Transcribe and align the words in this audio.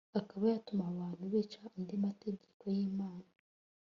akaba 0.19 0.43
yatuma 0.51 0.83
abantu 0.91 1.23
bica 1.31 1.61
andi 1.75 1.93
mategeko 2.05 2.63
y'imana 2.75 3.27